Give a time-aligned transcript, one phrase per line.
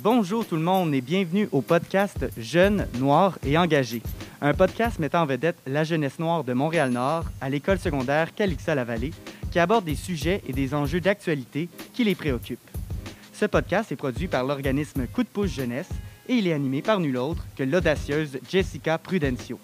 [0.00, 4.02] Bonjour tout le monde et bienvenue au podcast Jeunes, Noirs et Engagés,
[4.40, 9.10] un podcast mettant en vedette la jeunesse noire de Montréal-Nord à l'école secondaire Calixa-la-Vallée
[9.50, 12.70] qui aborde des sujets et des enjeux d'actualité qui les préoccupent.
[13.32, 15.90] Ce podcast est produit par l'organisme Coup de pouce jeunesse
[16.28, 19.58] et il est animé par nul autre que l'audacieuse Jessica Prudencio.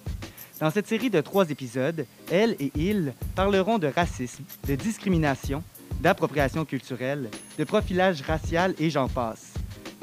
[0.59, 5.63] Dans cette série de trois épisodes, elle et il parleront de racisme, de discrimination,
[6.01, 9.54] d'appropriation culturelle, de profilage racial et j'en passe.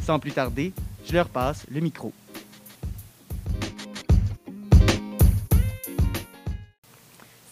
[0.01, 0.73] Sans plus tarder,
[1.05, 2.11] je leur passe le micro.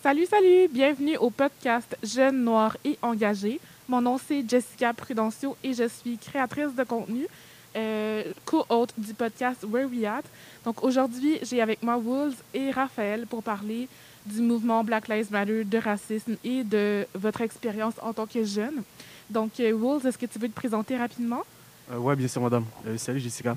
[0.01, 0.67] Salut, salut!
[0.71, 3.59] Bienvenue au podcast Jeunes, Noirs et Engagés.
[3.87, 7.27] Mon nom, c'est Jessica Prudencio et je suis créatrice de contenu,
[7.75, 10.23] euh, co-hôte du podcast Where We At.
[10.65, 13.87] Donc aujourd'hui, j'ai avec moi Wolves et Raphaël pour parler
[14.25, 18.81] du mouvement Black Lives Matter, de racisme et de votre expérience en tant que jeune.
[19.29, 21.43] Donc, euh, Wolves, est-ce que tu veux te présenter rapidement?
[21.91, 22.65] Euh, oui, bien sûr, madame.
[22.87, 23.55] Euh, salut, Jessica.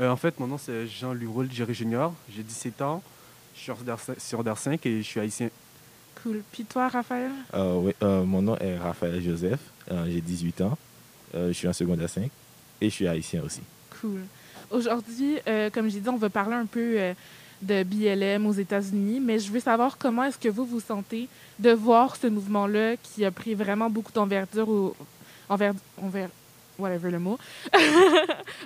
[0.00, 2.14] Euh, en fait, mon nom, c'est Jean-Louis Roule, Jerry Junior.
[2.34, 3.02] J'ai 17 ans.
[3.54, 3.72] Je suis
[4.18, 5.50] secondaire 5 et je suis haïtien.
[6.22, 6.42] Cool.
[6.52, 7.30] Puis toi, Raphaël?
[7.54, 9.60] Euh, oui, euh, mon nom est Raphaël Joseph.
[9.90, 10.78] Euh, J'ai 18 ans.
[11.34, 12.30] Euh, je suis en secondaire 5
[12.80, 13.60] et je suis haïtien aussi.
[14.00, 14.20] Cool.
[14.70, 17.14] Aujourd'hui, euh, comme j'ai dit, on va parler un peu euh,
[17.60, 21.72] de BLM aux États-Unis, mais je veux savoir comment est-ce que vous vous sentez de
[21.72, 24.96] voir ce mouvement-là qui a pris vraiment beaucoup d'envergure au,
[25.48, 26.30] envers, envers,
[26.78, 27.38] whatever le mot,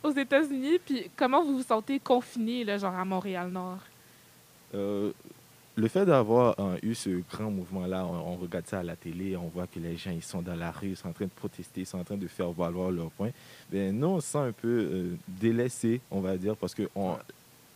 [0.02, 3.78] aux États-Unis, puis comment vous vous sentez confiné, là, genre à Montréal-Nord?
[4.74, 5.12] Euh,
[5.76, 9.48] le fait d'avoir euh, eu ce grand mouvement-là, on, regarde ça à la télé, on
[9.48, 11.82] voit que les gens ils sont dans la rue, ils sont en train de protester,
[11.82, 13.30] ils sont en train de faire valoir leurs points.
[13.70, 17.18] Ben, nous, on se sent un peu euh, délaissé, on va dire, parce qu'on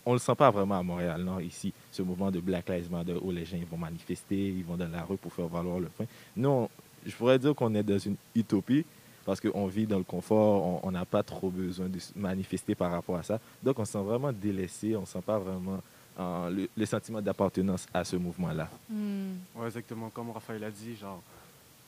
[0.06, 3.16] on, le sent pas vraiment à Montréal, non, ici, ce mouvement de Black Lives Matter
[3.20, 5.90] où les gens ils vont manifester, ils vont dans la rue pour faire valoir leurs
[5.90, 6.06] points.
[6.36, 6.70] Nous, on-
[7.04, 8.84] je pourrais dire qu'on est dans une utopie
[9.30, 12.90] parce qu'on vit dans le confort, on- n'a pas trop besoin de se manifester par
[12.90, 13.38] rapport à ça.
[13.62, 15.80] Donc, on se sent vraiment délaissé, on ne sent pas vraiment
[16.18, 18.68] euh, le, le sentiment d'appartenance à ce mouvement-là.
[18.88, 19.34] Hmm.
[19.54, 20.10] Ouais, exactement.
[20.10, 21.22] Comme Raphaël a dit, genre,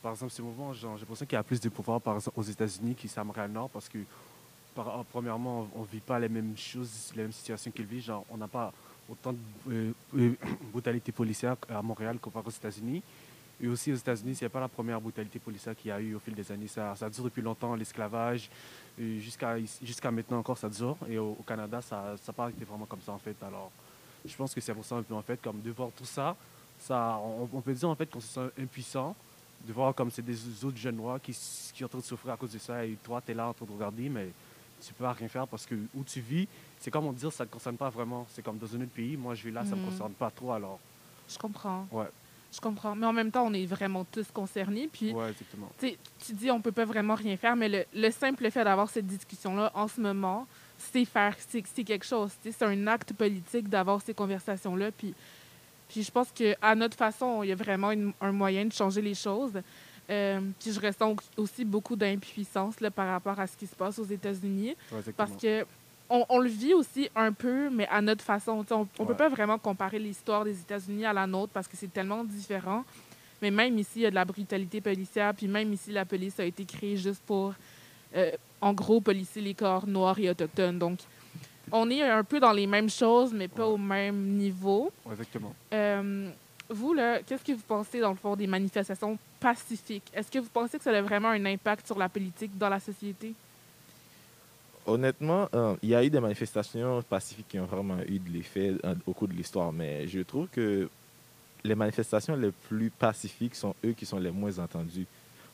[0.00, 2.38] par exemple, ce mouvement, genre, j'ai l'impression qu'il y a plus de pouvoir par exemple,
[2.38, 3.98] aux États-Unis qu'ici à Montréal-Nord parce que,
[4.76, 8.04] par- euh, premièrement, on ne vit pas les mêmes choses, les mêmes situations qu'ils vivent.
[8.04, 8.72] Genre, on n'a pas
[9.10, 9.38] autant de
[9.72, 10.34] euh, euh,
[10.72, 13.02] brutalité policière à Montréal comparé aux États-Unis.
[13.62, 16.14] Et aussi aux États-Unis, ce n'est pas la première brutalité policière qu'il y a eu
[16.16, 16.66] au fil des années.
[16.66, 18.50] Ça, ça dure depuis longtemps, l'esclavage.
[18.98, 20.96] Jusqu'à jusqu'à maintenant encore, ça dure.
[21.08, 23.36] Et au, au Canada, ça n'a pas été vraiment comme ça, en fait.
[23.42, 23.70] Alors,
[24.24, 26.36] je pense que c'est pour ça, un peu, en fait, comme de voir tout ça,
[26.80, 29.14] ça on, on peut dire, en fait, qu'on se sent impuissant,
[29.66, 31.38] de voir comme c'est des autres jeunes noirs qui, qui
[31.78, 32.84] sont en train de souffrir à cause de ça.
[32.84, 34.28] Et toi, tu es là en train de regarder, mais
[34.84, 36.48] tu peux rien faire parce que où tu vis,
[36.80, 38.26] c'est comme on dit, ça ne te concerne pas vraiment.
[38.34, 39.16] C'est comme dans un autre pays.
[39.16, 39.90] Moi, je vis là, ça ne me Mhm.
[39.92, 40.80] concerne pas trop, alors.
[41.28, 41.86] Je comprends.
[41.92, 42.08] Ouais.
[42.54, 42.94] Je comprends.
[42.94, 45.12] Mais en même temps, on est vraiment tous concernés, puis...
[45.12, 45.70] Ouais, exactement.
[45.80, 49.06] Tu dis on peut pas vraiment rien faire, mais le, le simple fait d'avoir cette
[49.06, 50.46] discussion-là en ce moment,
[50.78, 52.30] c'est faire, c'est quelque chose.
[52.42, 54.90] C'est un acte politique d'avoir ces conversations-là.
[54.92, 55.14] Puis,
[55.88, 59.00] puis je pense qu'à notre façon, il y a vraiment une- un moyen de changer
[59.00, 59.52] les choses.
[60.10, 64.04] Euh, puis je ressens aussi beaucoup d'impuissance par rapport à ce qui se passe aux
[64.04, 64.74] États-Unis.
[64.90, 65.00] Ouais.
[65.16, 65.64] Parce que
[66.14, 68.64] on, on le vit aussi un peu, mais à notre façon.
[68.70, 71.92] On ne peut pas vraiment comparer l'histoire des États-Unis à la nôtre parce que c'est
[71.92, 72.84] tellement différent.
[73.40, 75.34] Mais même ici, il y a de la brutalité policière.
[75.34, 77.54] Puis même ici, la police a été créée juste pour,
[78.14, 78.30] euh,
[78.60, 80.78] en gros, policer les corps noirs et autochtones.
[80.78, 80.98] Donc,
[81.72, 83.72] on est un peu dans les mêmes choses, mais pas Ouais.
[83.72, 84.92] au même niveau.
[85.06, 85.54] Ouais, exactement.
[85.72, 86.28] Euh,
[86.68, 90.04] vous, là, qu'est-ce que vous pensez, dans le fond, des manifestations pacifiques?
[90.14, 92.78] Est-ce que vous pensez que ça a vraiment un impact sur la politique dans la
[92.80, 93.34] société?
[94.86, 98.74] Honnêtement, euh, il y a eu des manifestations pacifiques qui ont vraiment eu de l'effet
[98.84, 100.88] euh, au cours de l'histoire, mais je trouve que
[101.62, 105.06] les manifestations les plus pacifiques sont eux qui sont les moins entendus.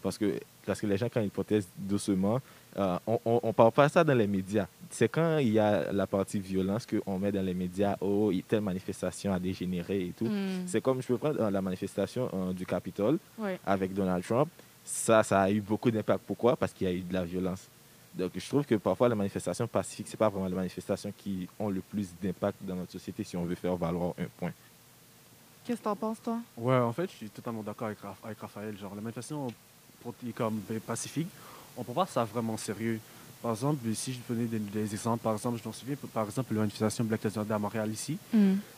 [0.03, 2.41] Parce que, parce que les gens, quand ils protestent doucement,
[2.79, 4.67] euh, on ne parle pas ça dans les médias.
[4.89, 8.61] C'est quand il y a la partie violence qu'on met dans les médias, oh, telle
[8.63, 10.27] manifestation a dégénéré et tout.
[10.27, 10.63] Hmm.
[10.67, 13.59] C'est comme, je peux prendre la manifestation du Capitole Ouais.
[13.67, 14.49] avec Donald Trump.
[14.85, 16.23] Ça, ça a eu beaucoup d'impact.
[16.27, 16.57] Pourquoi?
[16.57, 17.69] Parce qu'il y a eu de la violence.
[18.15, 21.49] Donc, je trouve que parfois, les manifestations pacifiques, ce n'est pas vraiment les manifestations qui
[21.59, 24.53] ont le plus d'impact dans notre société si on veut faire valoir un point.
[25.65, 26.39] Qu'est-ce que t'en penses, toi?
[26.57, 28.77] Ouais, en fait, je suis totalement d'accord avec, Raph- avec Raphaël.
[28.79, 29.49] Genre, la manifestation
[30.03, 31.29] pour- comme ben, pacifique,
[31.77, 32.99] on peut pas ça vraiment sérieux.
[33.41, 36.53] Par exemple, si je donnais des, des exemples, par exemple, je m'en souviens, par exemple,
[36.55, 38.19] la manifestation Black Lives Matter à Montréal ici,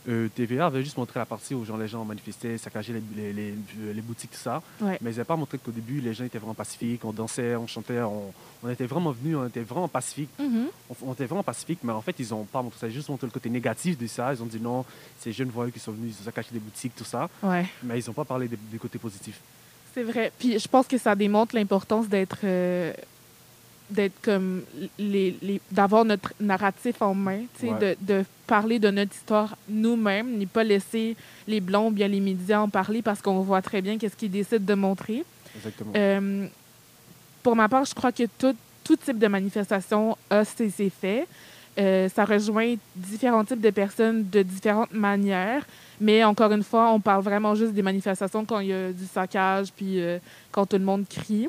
[0.09, 3.33] euh, TVA avait juste montré la partie où genre, les gens manifestaient, saccageaient les, les,
[3.33, 4.63] les- les boutiques, tout ça.
[4.83, 4.99] Ouais.
[5.01, 7.67] Mais ils n'avaient pas montré qu'au début, les gens étaient vraiment pacifiques, on dansait, on
[7.67, 10.29] chantait, on, on était vraiment venus, on était vraiment pacifiques.
[10.39, 10.67] Mhm.
[10.91, 12.95] On, on était vraiment pacifiques, mais en fait, ils ont pas montré ça, ils ont
[12.95, 14.33] juste montré le côté négatif de ça.
[14.35, 14.85] Ils ont dit non,
[15.21, 17.31] ces jeunes voyous qui sont venus, ils ont saccagé des boutiques, tout ça.
[17.43, 19.41] Ouais, Mais ils n'ont pas parlé des, des côtés positifs.
[19.95, 20.31] c'est vrai.
[20.39, 22.93] Puis je pense que ça démontre l'importance d'être euh,
[23.91, 24.63] d'être comme
[24.99, 27.79] les, les d'avoir notre narratif en main, Ouais.
[27.81, 31.17] de, de parler de notre histoire nous-mêmes, ni pas laisser
[31.47, 34.31] les blonds ou bien les médias en parler parce qu'on voit très bien qu'est-ce qu'ils
[34.31, 35.25] décident de montrer.
[35.57, 35.93] Exactement.
[35.97, 36.47] Euh,
[37.43, 38.55] pour ma part, je crois que tout,
[38.85, 41.27] tout type de manifestation a ses effets.
[41.79, 45.65] Euh, ça rejoint différents types de personnes de différentes manières.
[46.01, 49.05] Mais encore une fois, on parle vraiment juste des manifestations quand il y a du
[49.07, 50.19] saccage, puis euh,
[50.51, 51.49] quand tout le monde crie.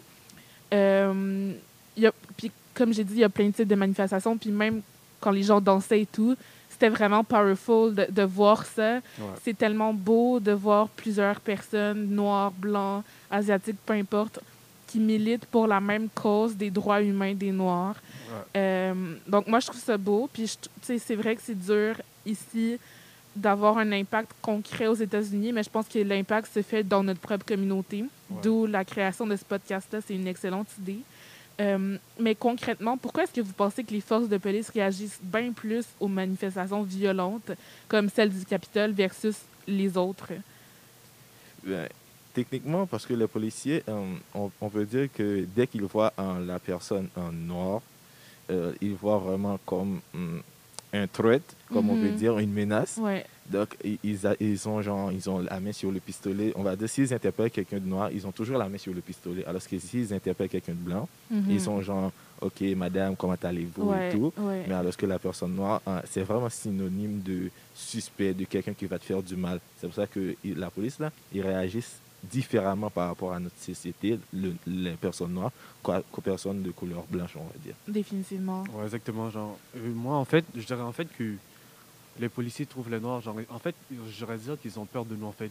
[0.73, 1.53] Euh,
[1.97, 4.37] y a, puis comme j'ai dit, il y a plein de types de manifestations.
[4.37, 4.81] Puis même
[5.19, 6.35] quand les gens dansaient et tout,
[6.69, 8.95] c'était vraiment powerful de, de voir ça.
[8.95, 9.25] Ouais.
[9.43, 14.39] C'est tellement beau de voir plusieurs personnes, noires, blancs, asiatiques, peu importe,
[14.87, 17.95] qui militent pour la même cause des droits humains des Noirs.
[18.29, 18.61] Ouais.
[18.61, 20.29] Euh, donc, moi, je trouve ça beau.
[20.33, 21.95] Puis, c'est vrai que c'est dur
[22.25, 22.77] ici
[23.33, 27.21] d'avoir un impact concret aux États-Unis, mais je pense que l'impact se fait dans notre
[27.21, 28.01] propre communauté.
[28.01, 28.37] Ouais.
[28.43, 29.99] D'où la création de ce podcast-là.
[30.05, 30.99] C'est une excellente idée.
[31.61, 35.51] Euh, mais concrètement, pourquoi est-ce que vous pensez que les forces de police réagissent bien
[35.51, 37.51] plus aux manifestations violentes
[37.87, 39.35] comme celle du Capitole versus
[39.67, 40.33] les autres?
[41.63, 41.87] Ben,
[42.33, 46.43] techniquement, parce que les policiers, euh, on, on peut dire que dès qu'ils voient euh,
[46.45, 47.81] la personne en noir,
[48.81, 50.41] ils voient vraiment comme hum,
[50.93, 51.41] un threat,
[51.71, 52.15] comme on peut Mhm.
[52.15, 52.97] dire, une menace.
[52.97, 53.25] Ouais.
[53.49, 56.51] Donc, ils, a- ils, ont genre, ils ont la main sur le pistolet.
[56.55, 59.01] On va dire, s'ils interpellent quelqu'un de noir, ils ont toujours la main sur le
[59.01, 59.45] pistolet.
[59.45, 61.45] Alors que s'ils interpellent quelqu'un de blanc, Mhm.
[61.49, 62.11] ils sont genre,
[62.41, 64.33] OK, madame, comment allez-vous Ouais, et tout.
[64.37, 64.63] ouais.
[64.67, 68.85] Mais alors que la personne noire, hein, c'est vraiment synonyme de suspect, de quelqu'un qui
[68.85, 69.59] va te faire du mal.
[69.79, 74.19] C'est pour ça que la police, là, ils réagissent différemment par rapport à notre société,
[74.33, 75.51] le- les personnes noires,
[75.83, 77.75] qu'aux personnes de couleur blanche, on va dire.
[77.87, 78.63] Définitivement.
[78.73, 79.29] Ouais, exactement.
[79.29, 81.33] Genre, euh, moi, en fait, je dirais en fait que
[82.19, 83.73] les policiers trouvent les Noirs, genre, en fait,
[84.17, 85.49] j'aurais dire qu'ils ont peur de nous, en fait.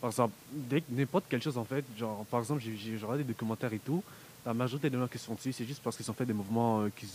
[0.00, 3.32] Par exemple, dès que n'importe quelle chose, en fait, genre, par exemple, j'ai- regardé des
[3.32, 4.02] documentaires et tout,
[4.44, 6.82] la majorité des Noirs qui sont tués, c'est juste parce qu'ils ont fait des mouvements
[6.82, 7.08] euh, qui,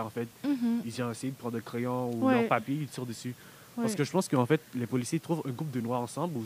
[0.00, 0.26] en fait.
[0.44, 0.80] Mhm.
[0.84, 2.32] Ils ont essayé de prendre le crayon ou Ouais.
[2.40, 3.34] leur papier, ils tirent dessus.
[3.76, 6.44] Parce que je pense qu'en fait, les policiers trouvent un groupe de Noirs ensemble, ou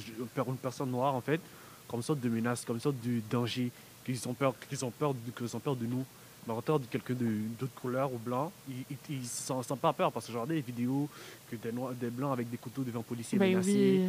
[0.48, 1.40] une personne noire, en fait,
[1.88, 3.70] comme une sorte de menace, comme une sorte de danger,
[4.04, 6.04] qu'ils ont peur, qu'ils ont peur, de, qu'ils ont peur de nous.
[6.46, 10.24] Mais en de quelqu'un d'autre couleur ou blanc, ils, ils, ils s'en pas peur parce
[10.26, 11.06] que j'ai regardé des vidéos
[11.50, 14.00] que des, noirs, des blancs avec des couteaux devant un policier Ben menacés.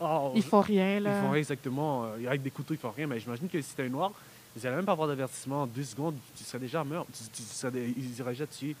[0.00, 1.20] Oh, Ils font rien, ils là.
[1.20, 2.04] font rien exactement.
[2.04, 3.08] euh, avec des couteaux, ils font rien.
[3.08, 4.12] Mais j'imagine que si c'était un noir,
[4.56, 5.62] ils n'allaient même pas avoir d'avertissement.
[5.62, 7.04] En deux secondes, tu serais déjà mort.
[7.12, 8.76] Tu, tu serais dé- ils iraient déjà tuer.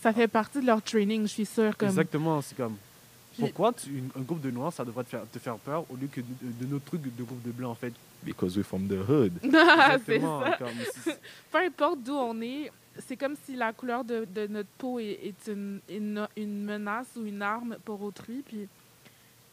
[0.00, 1.76] Ça fait partie de leur training, je suis sûre.
[1.76, 1.88] Comme...
[1.88, 2.76] Exactement, c'est comme.
[3.40, 5.96] Pourquoi tu- une- un groupe de noirs, ça devrait te faire, te faire peur au
[5.96, 7.92] lieu que de, de notre truc de groupe de blancs, en fait.
[8.24, 9.32] Because we're from the hood.
[9.54, 10.40] Ah, c'est Exactement.
[10.42, 10.56] ça.
[10.58, 11.14] comme
[11.52, 12.70] Peu importe d'où on est,
[13.06, 17.06] c'est comme si la couleur de, de notre peau est, est une, une, une menace
[17.16, 18.42] ou une arme pour autrui.
[18.44, 18.66] Puis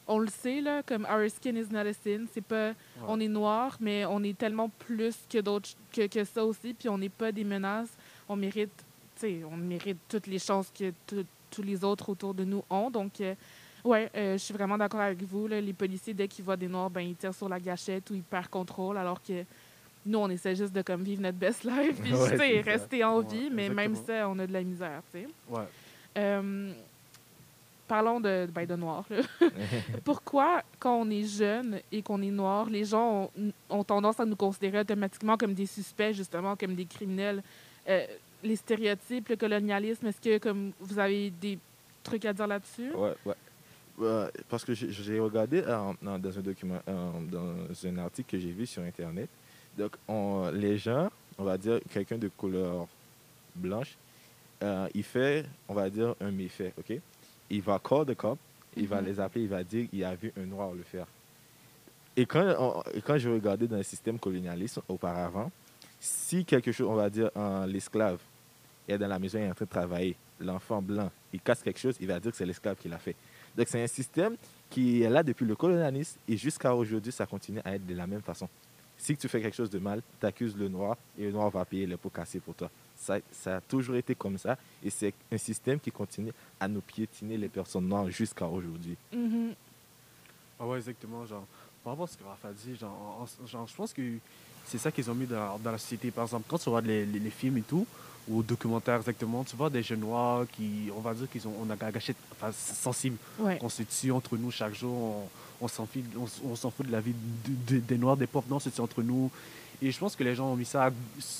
[0.07, 2.25] on le sait, là, comme Our skin is not a sin.
[2.33, 2.73] C'est pas,
[3.07, 6.73] On est noir, mais on est tellement plus que, d'autres, que, que ça aussi.
[6.73, 7.89] Puis on n'est pas des menaces.
[8.27, 8.71] On mérite,
[9.15, 12.63] tu sais, on mérite toutes les chances que tout- tous les autres autour de nous
[12.69, 12.89] ont.
[12.89, 13.33] Donc, euh,
[13.85, 15.47] ouais, euh, je suis vraiment d'accord avec vous.
[15.47, 15.61] là.
[15.61, 18.23] Les policiers, dès qu'ils voient des noirs, ben, ils tirent sur la gâchette ou ils
[18.23, 19.43] perdent contrôle, alors que
[20.05, 23.25] nous, on essaie juste de comme vivre notre best life, puis Ouais, rester en Ouais,
[23.27, 25.27] vie, mais même ça, on a de la misère, tu sais.
[25.49, 25.63] Ouais.
[26.17, 26.71] Euh,
[27.87, 29.05] parlons de, ben, de noir.
[29.09, 29.21] là.
[30.03, 34.25] Pourquoi, quand on est jeune et qu'on est noir, les gens ont, ont tendance à
[34.25, 37.41] nous considérer automatiquement comme des suspects, justement, comme des criminels?
[37.87, 38.05] Euh,
[38.43, 41.57] les stéréotypes, le colonialisme, est-ce que comme vous avez des
[42.03, 42.91] trucs à dire là-dessus?
[42.93, 43.33] Ouais, ouais.
[43.97, 48.51] Ouais, parce que j'ai- regardé euh, dans un document, euh, dans un article que j'ai
[48.51, 49.29] vu sur Internet.
[49.77, 52.87] Donc, on- les gens, on va dire quelqu'un de couleur
[53.55, 53.95] blanche,
[54.63, 56.99] euh, il fait, on va dire, un méfait, OK?
[57.49, 58.37] Il va call the cop,
[58.75, 59.07] il va Mhm.
[59.07, 61.07] les appeler, il va dire qu'il a vu un noir le faire.
[62.17, 65.51] Et quand, on- et quand je regardais dans le système colonialiste auparavant,
[65.99, 68.19] si quelque chose, on va dire, euh, l'esclave
[68.87, 71.79] est dans la maison, il est en train de travailler, l'enfant blanc, il casse quelque
[71.79, 73.15] chose, il va dire que c'est l'esclave qui l'a fait.
[73.57, 74.35] Donc c'est un système
[74.69, 78.05] qui est là depuis le colonialisme et jusqu'à aujourd'hui, ça continue à être de la
[78.07, 78.49] même façon.
[78.97, 81.65] Si tu fais quelque chose de mal, tu accuses le noir et le noir va
[81.65, 82.69] payer les pots cassés pour toi.
[82.97, 86.81] Ça, ça a toujours été comme ça et c'est un système qui continue à nous
[86.81, 88.95] piétiner les personnes noires jusqu'à aujourd'hui.
[89.13, 89.53] Mhm.
[90.59, 91.25] Ah ouais, exactement.
[91.25, 91.45] Genre,
[91.83, 94.01] par rapport à ce que Raph a dit, genre, en- genre, je pense que
[94.65, 96.09] c'est ça qu'ils ont mis dans la, dans la société.
[96.11, 97.85] Par exemple, quand tu regardes les, les- les films et tout,
[98.27, 101.69] ou documentaires exactement, tu vois des jeunes noirs qui, on va dire qu'ils ont on
[101.69, 103.57] a gâché, enfin, sensible, Ouais.
[103.59, 104.93] qu'on se tue entre nous chaque jour,
[105.61, 108.17] on, on s'en fout, on, on s'en fout de la vie de- de- des noirs,
[108.17, 109.29] des pauvres, non, c'est entre nous.
[109.81, 110.89] Et je pense que les gens ont mis ça,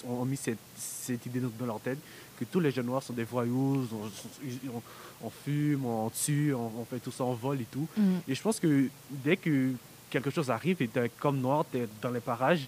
[0.07, 1.97] ont mis cette, cette idée dans, leur tête
[2.39, 4.81] que tous les jeunes noirs sont des voyous, on, on-
[5.23, 7.87] on fume, on tue, on, on fait tout ça, on vole et tout.
[7.97, 8.19] Mhm.
[8.27, 9.71] Et je pense que dès que
[10.09, 12.67] quelque chose arrive et t'es comme noir, t'es dans les parages,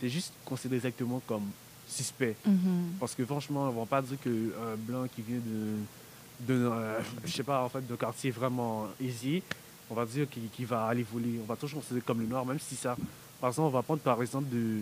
[0.00, 1.44] t'es juste considéré exactement comme
[1.88, 2.36] suspect.
[2.46, 2.94] Mhm.
[3.00, 7.30] Parce que franchement, on va pas dire qu'un blanc qui vient de, de euh, je
[7.32, 9.42] sais pas, en fait, de quartier vraiment easy,
[9.90, 11.38] on va dire qu'il va aller voler.
[11.42, 12.96] On va toujours considérer comme le noir, même si ça.
[13.40, 14.80] Par exemple, on va prendre par exemple de.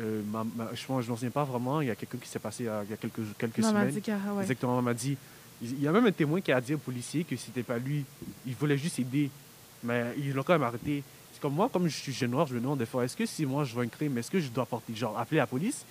[0.00, 2.38] euh, ma- ma- je ne m'en souviens pas vraiment, il y a quelqu'un qui s'est
[2.38, 3.94] passé il y a quelques, quelques Maman semaines.
[3.94, 4.42] dit Cara, ouais.
[4.42, 5.16] Exactement, on m'a dit.
[5.62, 8.04] Il y a même un témoin qui a dit au policier que c'était pas lui,
[8.46, 9.30] il voulait juste aider,
[9.82, 11.02] mais ils l'ont quand même arrêté.
[11.32, 13.24] C'est comme moi, comme je suis jeune noir, je me demande des fois, est-ce que
[13.24, 15.84] si moi je vois un crime, est-ce que je dois porter, genre appeler la police?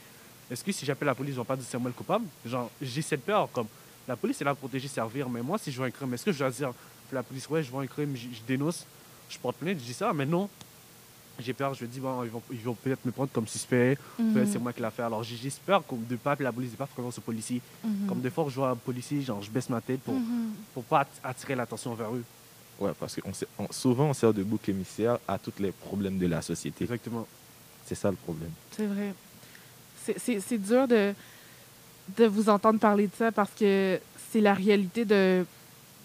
[0.52, 2.26] Est-ce que si j'appelle la police, je ne vais pas dire c'est moi le coupable
[2.46, 3.68] Genre, j'ai cette peur, comme
[4.08, 6.26] la police est là pour protéger, servir, mais moi si je vois un crime, est-ce
[6.26, 6.72] que je dois dire
[7.12, 8.86] la police, ouais, je vois un crime, je, je dénonce,
[9.30, 10.50] je porte plainte, je dis ça, mais non.
[11.40, 13.98] J'ai peur, je me dis, bon, ils vont, ils vont peut-être me prendre comme suspect,
[14.20, 14.34] Mhm.
[14.34, 15.02] peut-être c'est moi qui l'a fait.
[15.02, 16.96] Alors j'ai juste peur qu'on- de ne pas appeler la police, de ne pas faire
[16.98, 17.60] confiance au policier.
[17.84, 18.08] Mhm.
[18.08, 20.52] Comme des fois, je vois un policier, genre, je baisse ma tête pour Mhm.
[20.76, 22.24] pour pas att- attirer l'attention vers eux.
[22.80, 25.72] Ouais, parce que on sait- on- souvent, on sert de bouc émissaire à tous les
[25.72, 26.84] problèmes de la société.
[26.84, 27.26] Exactement.
[27.86, 28.52] C'est ça le problème.
[28.72, 29.14] C'est vrai.
[30.18, 31.14] C'est- dur de,
[32.18, 34.00] de vous entendre parler de ça parce que
[34.32, 35.46] c'est la réalité de,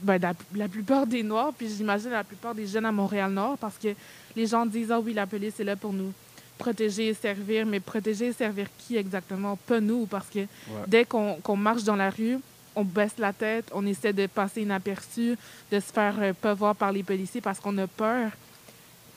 [0.03, 3.59] ben, de la, la plupart des Noirs, puis j'imagine la plupart des jeunes à Montréal-Nord
[3.59, 3.89] parce que
[4.37, 6.13] les gens disent Ah oui, la police est là pour nous
[6.57, 9.57] protéger et servir, mais protéger et servir qui exactement?
[9.67, 10.47] Pas nous, parce que Ouais.
[10.87, 12.39] dès qu'on marche dans la rue,
[12.75, 15.37] on baisse la tête, on essaie de passer inaperçu,
[15.73, 18.31] de se faire euh, pas voir par les policiers parce qu'on a peur.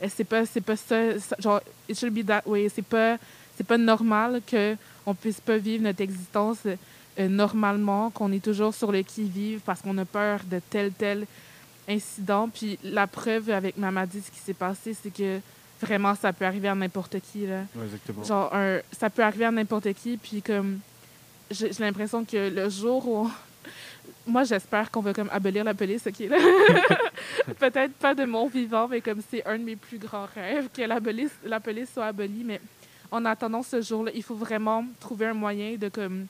[0.09, 3.17] C'est pas c'est pas ça, ça- genre it should be that way, c'est pas
[3.61, 4.75] c'est pas normal que
[5.05, 9.59] on puisse pas vivre notre existence euh, normalement, qu'on est toujours sur le qui vive
[9.63, 11.27] parce qu'on a peur de tel tel
[11.87, 12.49] incident.
[12.49, 15.39] Puis la preuve avec Mamadi, ce qui s'est passé, c'est que
[15.79, 17.61] vraiment ça peut arriver à n'importe qui là.
[17.75, 18.23] Ouais, exactement.
[18.23, 20.79] Genre, un, ça peut arriver à n'importe qui, puis comme,
[21.51, 23.17] j'ai j'ai l'impression que le jour où...
[23.25, 23.31] on-
[24.27, 26.37] Moi, j'espère qu'on va comme abolir la police, OK, là.
[27.59, 30.81] Peut-être pas de mon vivant, mais comme c'est un de mes plus grands rêves, que
[30.83, 32.59] la police, la police soit abolie, mais
[33.11, 36.27] en attendant ce jour-là, il faut vraiment trouver un moyen de comme...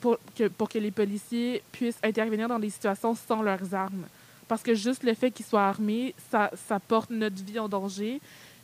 [0.00, 4.06] Pour que, pour que les policiers puissent intervenir dans des situations sans leurs armes.
[4.48, 8.18] Parce que juste le fait qu'ils soient armés, ça, ça porte notre vie en danger.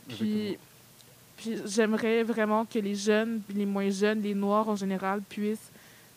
[0.08, 0.56] Puis,
[1.66, 5.70] j'aimerais vraiment que les jeunes, les moins jeunes, les noirs en général, puissent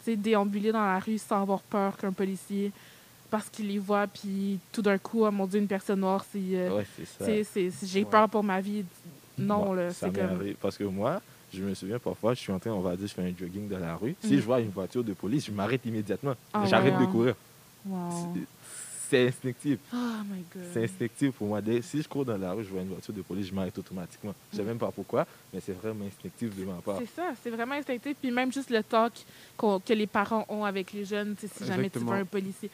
[0.08, 2.72] déambuler dans la rue sans avoir peur qu'un policier,
[3.30, 6.40] parce qu'il les voit, puis tout d'un coup, oh mon Dieu, une personne noire, c'est.
[6.40, 6.78] euh,
[7.20, 8.10] Ouais, c'est J'ai Ouais.
[8.10, 8.84] peur pour ma vie.
[9.40, 10.26] Non, là, ça c'est comme.
[10.26, 10.56] arrivé.
[10.60, 11.22] Parce que moi,
[11.54, 13.68] je me souviens parfois, je suis en train, on va dire, je fais un jogging
[13.68, 14.16] dans la rue.
[14.22, 14.40] Si Mhm.
[14.40, 16.36] je vois une voiture de police, je m'arrête immédiatement.
[16.54, 17.36] Ah J'arrête de courir.
[17.86, 18.10] Wow.
[18.12, 19.80] C'est- instinctif.
[19.92, 19.98] Oh
[20.32, 20.64] my God.
[20.72, 21.62] C'est instinctif pour moi.
[21.82, 24.36] Si je cours dans la rue, je vois une voiture de police, je m'arrête automatiquement.
[24.52, 27.00] Je sais même pas pourquoi, mais c'est vraiment instinctif de ma part.
[27.00, 28.16] C'est ça, c'est vraiment instinctif.
[28.22, 29.14] Puis même juste le talk
[29.58, 32.70] que les parents ont avec les jeunes, si jamais tu vois un policier.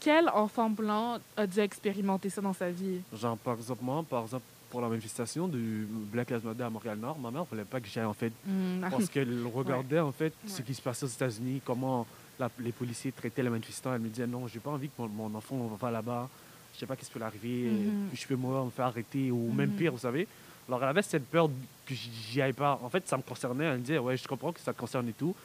[0.00, 3.00] Quel enfant blanc a dû expérimenter ça dans sa vie?
[3.14, 7.16] Genre, par exemple, moi, par exemple, pour la manifestation du Black Lives Matter à Montréal-Nord,
[7.20, 10.32] ma mère ne voulait pas que j'aille, en fait, Hmm, parce qu'elle regardait, en fait,
[10.48, 12.04] ce qui se passait aux États-Unis, comment
[12.40, 13.94] la- les policiers traitaient les manifestants.
[13.94, 16.28] Elle me disait, non, j'ai pas envie que mon, mon enfant va là-bas.
[16.74, 17.70] Je sais pas qu'est-ce qui peut l'arriver.
[17.70, 18.08] Mhm.
[18.14, 19.76] Je peux mourir, me faire arrêter, ou même Mhm.
[19.76, 20.26] pire, vous savez.
[20.66, 21.48] Alors, elle avait cette peur
[21.86, 22.80] que j'y aille pas.
[22.82, 23.66] En fait, ça me concernait.
[23.66, 25.36] Elle me disait, ouais, je comprends que ça te concerne et tout,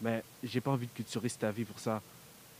[0.00, 2.00] mais j'ai pas envie que tu risques ta vie pour ça.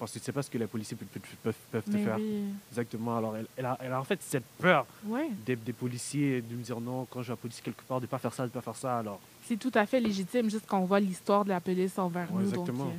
[0.00, 2.16] Parce que tu sais pas ce que les policiers peuvent, peuvent- te faire.
[2.18, 2.44] oui.
[2.72, 3.18] Exactement.
[3.18, 5.28] Alors, elle, elle a, elle a en fait cette peur Ouais.
[5.44, 8.06] des, des policiers de me dire non, quand je vois un policier quelque part, de
[8.06, 8.98] pas faire ça, de pas faire ça.
[8.98, 12.42] Alors, C'est tout à fait légitime, juste qu'on voit l'histoire de la police envers Ouais,
[12.42, 12.48] nous.
[12.48, 12.84] exactement.
[12.86, 12.94] Donc,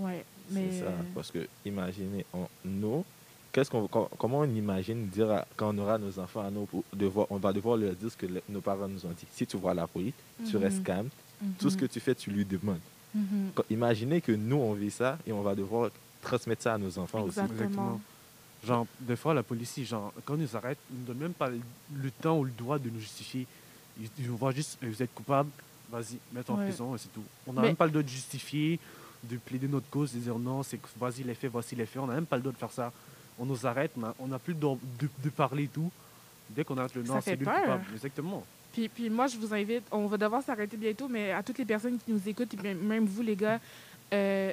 [0.00, 0.70] euh, ouais, mais.
[0.70, 0.86] C'est ça.
[0.86, 3.02] euh, Parce que, imaginez, on- nous,
[3.50, 6.68] qu'est-ce qu'on, com- comment on imagine dire à- quand on aura nos enfants à nous,
[6.92, 9.26] devoir, on va devoir leur dire ce que nos parents nous ont dit.
[9.32, 10.12] Si tu vois la police,
[10.46, 11.08] tu mhm, restes calme.
[11.58, 12.78] Tout ce mhm, que tu fais, tu lui demandes.
[13.14, 13.52] mhm.
[13.54, 15.90] Quand- imaginez que nous, on vit ça et on va devoir
[16.26, 17.38] transmettre ça à nos enfants aussi.
[17.40, 18.00] Exactement.
[18.66, 21.48] Genre, des fois, la police, genre, quand ils nous arrêtent, ils ne donnent même pas
[21.50, 23.46] le, temps ou le droit de nous justifier.
[24.00, 25.50] Ils, ils nous voient juste, vous êtes coupable,
[25.90, 26.64] vas-y, mets-toi en Ouais.
[26.66, 27.22] prison et c'est tout.
[27.46, 28.80] On n'a Mais- même pas le droit de justifier,
[29.22, 32.02] de plaider notre cause, de dire non, c'est que vas-y les faits, voici les faits.
[32.02, 32.92] On n'a même pas le droit de faire ça.
[33.38, 35.90] On nous arrête, on n'a plus le droit de, de parler et tout.
[36.50, 37.60] Dès qu'on arrête le fait c'est lui le peur.
[37.62, 37.84] coupable.
[37.92, 38.44] Exactement.
[38.72, 41.64] Puis, puis moi, je vous invite, on va devoir s'arrêter bientôt, mais à toutes les
[41.64, 43.58] personnes qui nous écoutent, et même- même vous, les gars,
[44.12, 44.52] euh,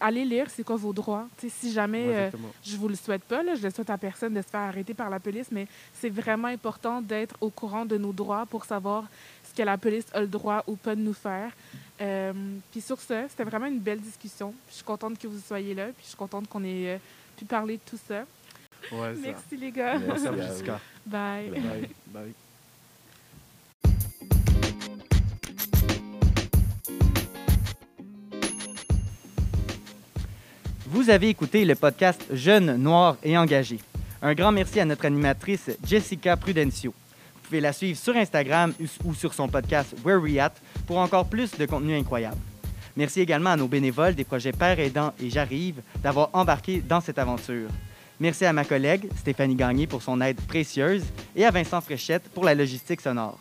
[0.00, 1.26] allez lire c'est quoi vos droits.
[1.38, 2.06] Si jamais.
[2.06, 2.30] Ouais, euh,
[2.64, 4.94] je vous le souhaite pas, là, je le souhaite à personne de se faire arrêter
[4.94, 9.04] par la police, mais c'est vraiment important d'être au courant de nos droits pour savoir
[9.48, 11.50] ce que la police a le droit ou pas de nous faire.
[12.00, 12.32] Euh,
[12.70, 14.54] puis sur ce, c'était vraiment une belle discussion.
[14.68, 16.98] Je suis contente que vous soyez là, puis je suis contente qu'on ait euh,
[17.36, 18.24] pu parler de tout ça.
[18.92, 19.20] Ouais, ça.
[19.20, 19.98] Merci les gars.
[19.98, 20.64] Merci.
[21.06, 21.50] Bye.
[21.50, 21.90] Bye.
[22.06, 22.34] Bye.
[30.94, 33.80] Vous avez écouté le podcast Jeunes, Noirs et Engagés.
[34.22, 36.94] Un grand merci à notre animatrice Jessica Prudencio.
[37.34, 38.72] Vous pouvez la suivre sur Instagram
[39.04, 40.52] ou sur son podcast Where We At
[40.86, 42.36] pour encore plus de contenu incroyable.
[42.96, 47.18] Merci également à nos bénévoles des projets Père aidant et J'arrive d'avoir embarqué dans cette
[47.18, 47.70] aventure.
[48.20, 51.02] Merci à ma collègue Stéphanie Gagné pour son aide précieuse
[51.34, 53.40] et à Vincent Fréchette pour la logistique sonore.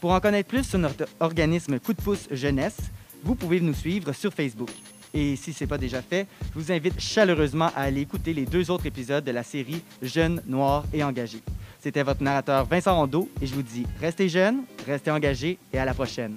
[0.00, 2.78] Pour en connaître plus sur notre organisme Coup de pouce jeunesse,
[3.24, 4.70] vous pouvez nous suivre sur Facebook.
[5.16, 8.44] Et si ce n'est pas déjà fait, je vous invite chaleureusement à aller écouter les
[8.44, 11.42] deux autres épisodes de la série Jeunes, Noirs et Engagés.
[11.80, 15.86] C'était votre narrateur Vincent Rondeau et je vous dis restez jeunes, restez engagés et à
[15.86, 16.36] la prochaine.